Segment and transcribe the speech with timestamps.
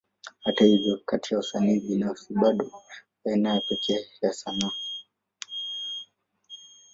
[0.43, 2.65] Hata hivyo, kati ya wasanii binafsi, bado
[3.25, 4.69] ni aina ya pekee ya sanaa.